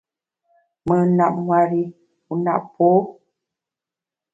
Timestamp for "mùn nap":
0.85-1.33